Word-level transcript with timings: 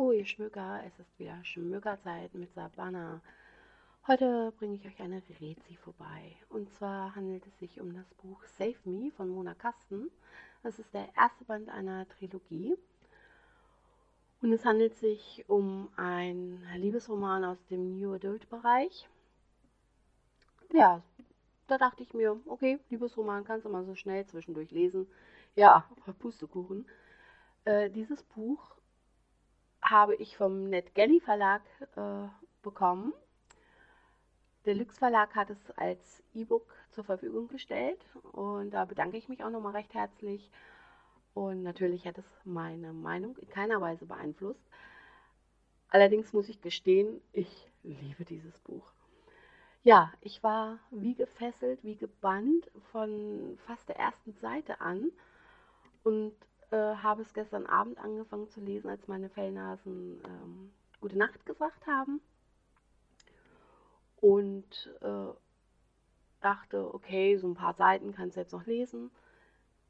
Oh, 0.00 0.12
ihr 0.12 0.26
Schmöker, 0.26 0.80
es 0.86 0.96
ist 1.00 1.18
wieder 1.18 1.36
Schmökerzeit 1.42 2.32
mit 2.32 2.54
Sabana. 2.54 3.20
Heute 4.06 4.52
bringe 4.56 4.76
ich 4.76 4.86
euch 4.86 5.00
eine 5.00 5.20
Rezi 5.40 5.74
vorbei. 5.74 6.36
Und 6.50 6.72
zwar 6.74 7.16
handelt 7.16 7.44
es 7.44 7.58
sich 7.58 7.80
um 7.80 7.92
das 7.92 8.06
Buch 8.22 8.40
Save 8.44 8.76
Me 8.84 9.10
von 9.16 9.28
Mona 9.28 9.54
Kasten. 9.54 10.08
Das 10.62 10.78
ist 10.78 10.94
der 10.94 11.08
erste 11.16 11.44
Band 11.46 11.68
einer 11.68 12.08
Trilogie. 12.10 12.76
Und 14.40 14.52
es 14.52 14.64
handelt 14.64 14.94
sich 14.94 15.44
um 15.48 15.88
einen 15.96 16.64
Liebesroman 16.76 17.44
aus 17.44 17.58
dem 17.68 17.98
New 17.98 18.14
Adult 18.14 18.48
Bereich. 18.50 19.08
Ja, 20.72 21.02
da 21.66 21.76
dachte 21.76 22.04
ich 22.04 22.14
mir, 22.14 22.38
okay, 22.46 22.78
Liebesroman 22.90 23.42
kannst 23.42 23.66
du 23.66 23.68
mal 23.68 23.84
so 23.84 23.96
schnell 23.96 24.24
zwischendurch 24.26 24.70
lesen. 24.70 25.08
Ja, 25.56 25.90
Pustekuchen. 26.20 26.86
Äh, 27.64 27.90
dieses 27.90 28.22
Buch 28.22 28.77
habe 29.90 30.14
ich 30.16 30.36
vom 30.36 30.68
NetGalley 30.68 31.20
Verlag 31.20 31.62
äh, 31.96 32.28
bekommen. 32.62 33.12
Der 34.64 34.74
Lux 34.74 34.98
Verlag 34.98 35.34
hat 35.34 35.50
es 35.50 35.70
als 35.76 36.22
E-Book 36.34 36.74
zur 36.90 37.04
Verfügung 37.04 37.48
gestellt 37.48 38.04
und 38.32 38.70
da 38.70 38.84
bedanke 38.84 39.16
ich 39.16 39.28
mich 39.28 39.42
auch 39.42 39.50
nochmal 39.50 39.72
recht 39.72 39.94
herzlich. 39.94 40.50
Und 41.34 41.62
natürlich 41.62 42.06
hat 42.06 42.18
es 42.18 42.26
meine 42.44 42.92
Meinung 42.92 43.36
in 43.38 43.48
keiner 43.48 43.80
Weise 43.80 44.06
beeinflusst. 44.06 44.68
Allerdings 45.88 46.32
muss 46.32 46.48
ich 46.48 46.60
gestehen, 46.60 47.20
ich 47.32 47.70
liebe 47.82 48.24
dieses 48.24 48.58
Buch. 48.58 48.92
Ja, 49.84 50.12
ich 50.20 50.42
war 50.42 50.78
wie 50.90 51.14
gefesselt, 51.14 51.82
wie 51.82 51.96
gebannt 51.96 52.70
von 52.92 53.56
fast 53.66 53.88
der 53.88 53.96
ersten 53.96 54.34
Seite 54.34 54.80
an 54.80 55.10
und 56.02 56.34
äh, 56.70 56.76
habe 56.76 57.22
es 57.22 57.32
gestern 57.34 57.66
Abend 57.66 57.98
angefangen 57.98 58.48
zu 58.48 58.60
lesen, 58.60 58.90
als 58.90 59.08
meine 59.08 59.28
Fellnasen 59.28 60.20
ähm, 60.24 60.72
gute 61.00 61.18
Nacht 61.18 61.44
gesagt 61.46 61.86
haben. 61.86 62.20
Und 64.20 64.92
äh, 65.00 65.32
dachte, 66.40 66.92
okay, 66.94 67.36
so 67.36 67.48
ein 67.48 67.54
paar 67.54 67.74
Seiten 67.74 68.12
kannst 68.12 68.36
du 68.36 68.40
jetzt 68.40 68.52
noch 68.52 68.66
lesen. 68.66 69.10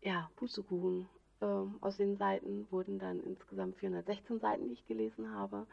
Ja, 0.00 0.30
Pustekuchen. 0.36 1.08
Ähm, 1.40 1.78
aus 1.80 1.96
den 1.96 2.16
Seiten 2.16 2.66
wurden 2.70 2.98
dann 2.98 3.20
insgesamt 3.20 3.76
416 3.76 4.40
Seiten, 4.40 4.68
die 4.68 4.74
ich 4.74 4.86
gelesen 4.86 5.34
habe. 5.34 5.66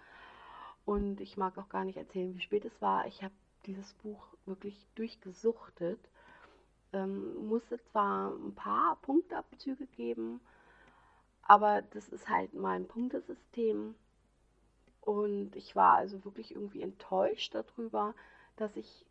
Und 0.86 1.20
ich 1.20 1.36
mag 1.36 1.58
auch 1.58 1.70
gar 1.70 1.84
nicht 1.84 1.98
erzählen, 1.98 2.34
wie 2.34 2.39
spät 2.42 2.64
es 2.66 2.82
war. 2.82 3.06
Ich 3.08 3.22
habe 3.22 3.34
dieses 3.66 3.94
Buch 3.95 4.26
wirklich 4.45 4.88
durchgesuchtet. 4.95 6.00
Ähm, 6.94 7.48
musste 7.48 7.82
zwar 7.92 8.32
ein 8.32 8.56
paar 8.56 8.95
Punktabzüge 9.02 9.88
geben, 9.88 10.39
aber 11.48 11.81
das 11.81 12.09
ist 12.09 12.30
halt 12.30 12.53
mein 12.53 12.88
Punktesystem. 12.88 13.95
Und 15.02 15.56
ich 15.56 15.76
war 15.76 15.94
also 15.94 16.26
wirklich 16.26 16.54
irgendwie 16.54 16.81
enttäuscht 16.81 17.56
darüber, 17.56 18.14
dass 18.58 18.76
ich 18.76 19.06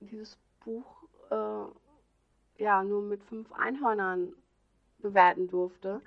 dieses 0.00 0.36
Buch 0.64 1.04
äh, 1.30 2.62
ja 2.62 2.82
nur 2.82 3.02
mit 3.02 3.22
fünf 3.22 3.52
Einhörnern 3.52 4.34
bewerten 4.98 5.46
durfte. 5.46 6.02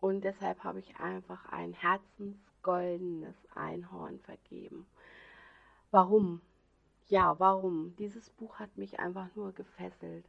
Und 0.00 0.22
deshalb 0.22 0.62
habe 0.62 0.80
ich 0.80 0.96
einfach 1.00 1.46
ein 1.50 1.72
herzensgoldenes 1.72 3.36
Einhorn 3.54 4.18
vergeben. 4.20 4.86
Warum? 5.90 6.42
Ja, 7.08 7.38
warum? 7.38 7.96
Dieses 7.96 8.28
Buch 8.30 8.58
hat 8.58 8.76
mich 8.76 8.98
einfach 8.98 9.28
nur 9.34 9.52
gefesselt. 9.52 10.26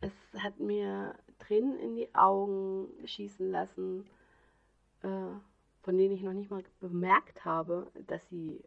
Es 0.00 0.12
hat 0.38 0.60
mir 0.60 1.14
Tränen 1.38 1.78
in 1.78 1.96
die 1.96 2.14
Augen 2.14 2.88
schießen 3.04 3.50
lassen, 3.50 4.06
äh, 5.02 5.32
von 5.82 5.96
denen 5.96 6.14
ich 6.14 6.22
noch 6.22 6.32
nicht 6.32 6.50
mal 6.50 6.62
bemerkt 6.80 7.44
habe, 7.44 7.90
dass 8.06 8.28
sie 8.28 8.62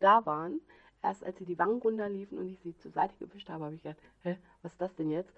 da 0.00 0.24
waren. 0.26 0.60
Erst 1.02 1.24
als 1.24 1.38
sie 1.38 1.44
die 1.44 1.58
Wangen 1.58 1.80
runterliefen 1.80 2.38
und 2.38 2.48
ich 2.48 2.58
sie 2.60 2.76
zur 2.78 2.90
Seite 2.90 3.14
gewischt 3.18 3.48
habe, 3.48 3.64
habe 3.64 3.74
ich 3.74 3.82
gedacht, 3.82 4.02
hä, 4.22 4.36
was 4.62 4.72
ist 4.72 4.80
das 4.80 4.94
denn 4.94 5.10
jetzt? 5.10 5.32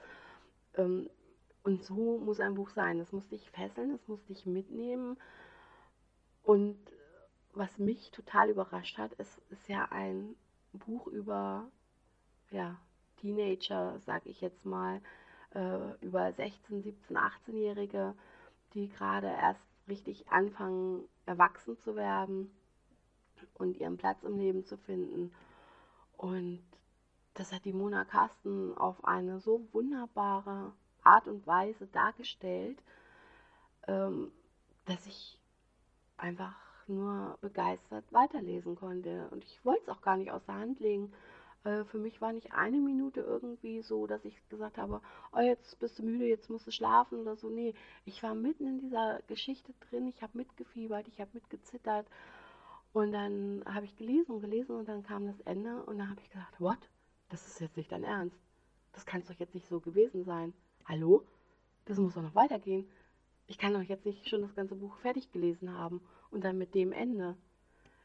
Ähm, 0.75 1.11
und 1.63 1.83
so 1.85 2.19
muss 2.19 2.41
ein 2.41 2.55
Buch 2.55 2.71
sein. 2.71 2.99
Es 3.01 3.13
muss 3.13 3.29
dich 3.29 3.51
fesseln, 3.51 3.91
es 3.93 4.09
muss 4.09 4.25
dich 4.25 4.47
mitnehmen. 4.47 5.19
Und 6.43 6.79
was 7.53 7.79
mich 7.79 8.11
total 8.13 8.49
überrascht 8.51 8.97
hat, 8.97 9.13
es 9.19 9.39
ist 9.51 9.69
ja 9.69 9.87
ein 9.91 10.37
Buch 10.73 11.07
über 11.09 11.71
ja, 12.51 12.81
Teenager, 13.21 13.99
sag 14.01 14.27
ich 14.27 14.41
jetzt 14.41 14.65
mal, 14.65 15.01
äh, 15.55 15.95
über 16.01 16.33
16, 16.33 16.83
17, 16.83 17.17
18-Jährige, 17.17 18.15
die 18.75 18.89
gerade 18.89 19.29
erst 19.29 19.61
richtig 19.89 20.29
anfangen, 20.29 21.05
erwachsen 21.27 21.77
zu 21.79 21.97
werden 21.97 22.51
und 23.55 23.77
ihren 23.79 23.97
Platz 23.97 24.23
im 24.23 24.39
Leben 24.39 24.65
zu 24.65 24.77
finden. 24.77 25.33
Und 26.17 26.63
das 27.35 27.53
hat 27.53 27.65
die 27.65 27.73
Mona 27.73 28.05
Carsten 28.05 28.77
auf 28.77 29.05
eine 29.05 29.41
so 29.41 29.67
wunderbare 29.73 30.73
Art 31.03 31.27
und 31.27 31.47
Weise 31.47 31.87
dargestellt, 31.87 32.83
ähm, 33.89 34.31
dass 34.85 35.07
ich 35.07 35.39
einfach 36.17 36.55
nur 36.87 37.39
begeistert 37.41 38.05
weiterlesen 38.13 38.77
konnte. 38.77 39.29
Und 39.31 39.45
ich 39.45 39.65
wollte 39.65 39.83
es 39.83 39.89
auch 39.89 40.03
gar 40.03 40.17
nicht 40.17 40.31
aus 40.31 40.45
der 40.45 40.57
Hand 40.57 40.81
legen. 40.81 41.13
Äh, 41.65 41.85
für 41.85 41.99
mich 41.99 42.21
war 42.21 42.33
nicht 42.33 42.53
eine 42.53 42.79
Minute 42.79 43.21
irgendwie 43.21 43.83
so, 43.83 44.07
dass 44.07 44.25
ich 44.25 44.49
gesagt 44.49 44.79
habe, 44.79 45.01
oh, 45.33 45.41
jetzt 45.41 45.79
bist 45.79 45.99
du 45.99 46.03
müde, 46.03 46.27
jetzt 46.27 46.49
musst 46.49 46.67
du 46.67 46.71
schlafen 46.71 47.21
oder 47.21 47.37
so. 47.37 47.49
Nee, 47.49 47.75
ich 48.05 48.23
war 48.23 48.35
mitten 48.35 48.67
in 48.67 48.81
dieser 48.81 49.21
Geschichte 49.27 49.75
drin, 49.89 50.09
ich 50.09 50.23
habe 50.23 50.39
mitgefiebert, 50.39 51.09
ich 51.09 51.21
habe 51.21 51.31
mitgezittert. 51.35 52.07
Und 52.93 53.13
dann 53.13 53.63
habe 53.67 53.85
ich 53.85 53.97
gelesen 53.97 54.33
und 54.33 54.41
gelesen 54.41 54.75
und 54.75 54.89
dann 54.89 55.03
kam 55.03 55.27
das 55.27 55.41
Ende 55.43 55.83
und 55.85 55.99
dann 55.99 56.11
habe 56.11 56.21
ich 56.21 56.31
gedacht, 56.31 56.59
what? 56.59 56.79
Das 57.29 57.47
ist 57.47 57.61
jetzt 57.61 57.77
nicht 57.77 57.93
dein 57.93 58.03
Ernst. 58.03 58.37
Das 58.93 59.07
kann 59.07 59.23
doch 59.23 59.39
jetzt 59.39 59.55
nicht 59.55 59.69
so 59.69 59.79
gewesen 59.81 60.25
sein. 60.25 60.53
Hallo? 60.87 61.25
Das 61.85 61.99
muss 61.99 62.15
doch 62.15 62.23
noch 62.23 62.35
weitergehen. 62.35 62.89
Ich 63.47 63.59
kann 63.59 63.73
doch 63.73 63.83
jetzt 63.83 64.07
nicht 64.07 64.29
schon 64.29 64.43
das 64.43 64.55
ganze 64.55 64.75
Buch 64.75 64.97
fertig 64.97 65.31
gelesen 65.31 65.77
haben 65.77 66.01
und 66.31 66.43
dann 66.45 66.59
mit 66.59 66.75
dem 66.75 66.93
Ende. 66.93 67.37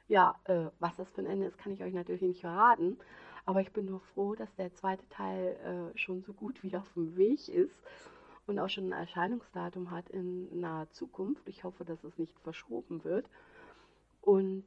Ja, 0.07 0.39
äh, 0.43 0.67
was 0.79 0.95
das 0.97 1.09
für 1.11 1.21
ein 1.21 1.27
Ende 1.27 1.47
ist, 1.47 1.57
kann 1.57 1.71
ich 1.71 1.83
euch 1.83 1.93
natürlich 1.93 2.21
nicht 2.21 2.41
verraten. 2.41 2.97
Aber 3.45 3.61
ich 3.61 3.71
bin 3.71 3.85
nur 3.85 3.99
froh, 3.99 4.35
dass 4.35 4.53
der 4.55 4.73
zweite 4.73 5.07
Teil 5.09 5.93
äh, 5.93 5.97
schon 5.97 6.23
so 6.23 6.33
gut 6.33 6.63
wie 6.63 6.75
auf 6.75 6.91
dem 6.93 7.15
Weg 7.15 7.47
ist 7.47 7.75
und 8.47 8.59
auch 8.59 8.69
schon 8.69 8.91
ein 8.91 8.99
Erscheinungsdatum 8.99 9.91
hat 9.91 10.09
in 10.09 10.59
naher 10.59 10.89
Zukunft. 10.91 11.47
Ich 11.47 11.63
hoffe, 11.63 11.85
dass 11.85 12.03
es 12.03 12.17
nicht 12.17 12.37
verschoben 12.39 13.03
wird. 13.03 13.29
Und 14.21 14.65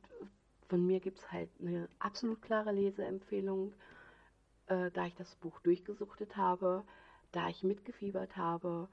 von 0.69 0.87
mir 0.87 1.00
gibt 1.00 1.19
es 1.19 1.33
halt 1.33 1.50
eine 1.61 1.88
absolut 1.99 2.41
klare 2.43 2.72
Leseempfehlung, 2.72 3.72
äh, 4.67 4.91
da 4.93 5.06
ich 5.06 5.15
das 5.17 5.34
Buch 5.37 5.59
durchgesuchtet 5.61 6.37
habe, 6.37 6.84
da 7.33 7.49
ich 7.49 7.65
mitgefiebert 7.65 8.37
habe, 8.37 8.88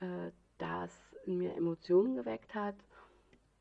äh, 0.00 0.30
da 0.58 0.84
es 0.84 1.16
in 1.24 1.38
mir 1.38 1.54
Emotionen 1.56 2.14
geweckt 2.14 2.54
hat 2.54 2.76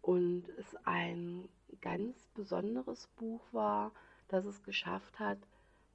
und 0.01 0.47
es 0.59 0.75
ein 0.83 1.49
ganz 1.81 2.27
besonderes 2.35 3.07
Buch 3.15 3.41
war, 3.51 3.91
das 4.27 4.45
es 4.45 4.61
geschafft 4.63 5.19
hat, 5.19 5.39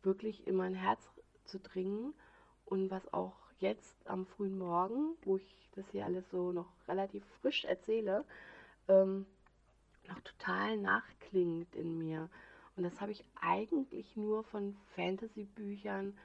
wirklich 0.02 0.46
in 0.46 0.56
mein 0.56 0.74
Herz 0.74 1.00
zu 1.44 1.58
dringen 1.58 2.14
und 2.66 2.90
was 2.90 3.12
auch 3.12 3.36
jetzt 3.60 3.96
am 4.06 4.26
frühen 4.26 4.58
Morgen, 4.58 5.16
wo 5.22 5.36
ich 5.36 5.68
das 5.74 5.84
hier 5.90 6.04
alles 6.04 6.28
so 6.30 6.52
noch 6.52 6.68
relativ 6.86 7.24
frisch 7.40 7.64
erzähle, 7.64 8.24
ähm, 8.88 9.26
noch 10.08 10.20
total 10.20 10.76
nachklingt 10.76 11.74
in 11.74 11.98
mir. 11.98 12.28
Und 12.76 12.84
das 12.84 13.00
habe 13.00 13.12
ich 13.12 13.24
eigentlich 13.40 14.16
nur 14.16 14.44
von 14.44 14.76
Fantasy-Büchern 14.94 16.16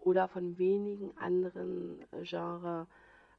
oder 0.00 0.28
von 0.28 0.58
wenigen 0.58 1.16
anderen 1.16 2.04
Genres, 2.22 2.86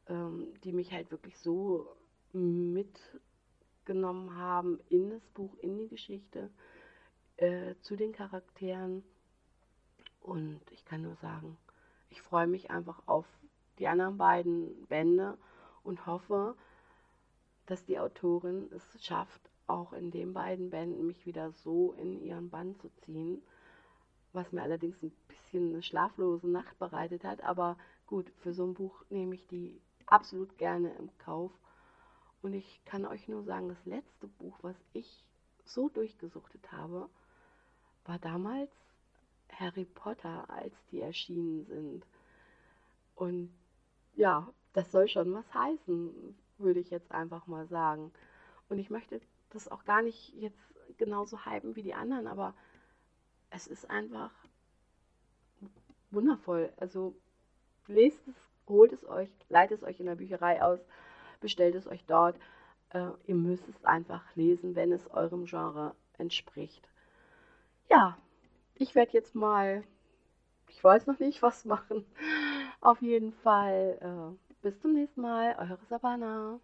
ähm, 0.08 0.48
die 0.64 0.72
mich 0.72 0.92
halt 0.92 1.12
wirklich 1.12 1.38
so 1.38 1.88
mitgenommen 2.34 4.36
haben 4.36 4.80
in 4.90 5.12
das 5.12 5.28
Buch, 5.30 5.56
in 5.62 5.78
die 5.78 5.88
Geschichte, 5.88 6.50
äh, 7.38 7.76
zu 7.82 7.96
den 7.96 8.14
Charakteren. 8.14 9.04
Und 10.26 10.60
ich 10.72 10.84
kann 10.86 11.04
nur 11.04 11.16
sagen, 11.18 11.56
ich 12.10 12.20
freue 12.20 12.48
mich 12.48 12.72
einfach 12.72 13.00
auf 13.06 13.28
die 13.78 13.88
anderen 13.88 14.18
beiden 14.18 14.88
Bände 14.88 15.38
und 15.84 16.08
hoffe, 16.08 16.56
dass 17.68 17.86
die 17.86 18.00
Autorin 18.00 18.68
es 18.72 19.06
schafft, 19.06 19.52
auch 19.68 19.94
in 19.94 20.10
den 20.10 20.34
beiden 20.34 20.72
Bänden 20.72 21.06
mich 21.06 21.28
wieder 21.28 21.52
so 21.52 21.94
in 21.94 22.24
ihren 22.24 22.50
Bann 22.50 22.76
zu 22.80 22.90
ziehen, 23.04 23.44
was 24.34 24.52
mir 24.52 24.64
allerdings 24.64 25.00
ein 25.04 25.12
bisschen 25.28 25.70
eine 25.70 25.84
schlaflose 25.84 26.50
Nacht 26.50 26.80
bereitet 26.80 27.24
hat. 27.24 27.44
Aber 27.44 27.78
gut, 28.08 28.28
für 28.40 28.52
so 28.52 28.66
ein 28.66 28.74
Buch 28.74 29.06
nehme 29.12 29.36
ich 29.36 29.46
die 29.46 29.80
absolut 30.08 30.58
gerne 30.58 30.92
im 30.96 31.16
Kauf. 31.20 31.52
Und 32.42 32.54
ich 32.54 32.84
kann 32.86 33.06
euch 33.06 33.28
nur 33.28 33.44
sagen, 33.44 33.70
das 33.70 33.86
letzte 33.86 34.26
Buch, 34.26 34.58
was 34.64 34.76
ich 34.94 35.24
so 35.66 35.88
durchgesuchtet 35.88 36.72
habe, 36.72 37.10
war 38.06 38.18
damals 38.18 38.72
Harry 39.60 39.86
Potter, 39.86 40.50
als 40.50 40.74
die 40.92 41.02
erschienen 41.02 41.66
sind. 41.66 42.06
Und 43.16 43.50
ja, 44.16 44.48
das 44.74 44.92
soll 44.92 45.08
schon 45.08 45.34
was 45.34 45.54
heißen, 45.54 46.36
würde 46.58 46.80
ich 46.80 46.90
jetzt 46.90 47.12
einfach 47.12 47.48
mal 47.48 47.68
sagen. 47.68 48.12
Und 48.70 48.80
ich 48.80 48.90
möchte 48.90 49.22
das 49.50 49.70
auch 49.70 49.86
gar 49.86 50.02
nicht 50.02 50.34
jetzt 50.36 50.60
genauso 50.98 51.46
hypen 51.46 51.76
wie 51.76 51.84
die 51.84 51.94
anderen, 51.94 52.28
aber 52.28 52.54
es 53.50 53.68
ist 53.68 53.90
einfach 53.90 54.32
wundervoll. 56.12 56.72
Also 56.78 57.16
lest 57.88 58.28
es, 58.28 58.36
holt 58.68 58.92
es 58.94 59.08
euch, 59.08 59.30
leitet 59.50 59.80
es 59.80 59.84
euch 59.84 60.00
in 60.00 60.06
der 60.08 60.16
Bücherei 60.16 60.62
aus, 60.62 60.80
bestellt 61.40 61.76
es 61.76 61.88
euch 61.88 62.04
dort. 62.06 62.38
Äh, 62.90 63.12
ihr 63.26 63.36
müsst 63.36 63.68
es 63.70 63.86
einfach 63.86 64.24
lesen, 64.36 64.76
wenn 64.76 64.92
es 64.92 65.10
eurem 65.12 65.46
Genre 65.46 65.96
entspricht. 66.18 66.88
Ja, 67.90 68.18
ich 68.76 68.96
werde 68.96 69.14
jetzt 69.14 69.36
mal, 69.36 69.84
ich 70.70 70.84
weiß 70.84 71.08
noch 71.08 71.20
nicht, 71.20 71.42
was 71.42 71.66
machen. 71.66 72.06
Auf 72.82 73.02
jeden 73.02 73.34
Fall, 73.34 74.00
äh, 74.02 74.56
bis 74.62 74.80
zum 74.82 74.94
nächsten 74.94 75.22
Mal, 75.22 75.56
eure 75.60 75.80
Sabana. 75.90 76.60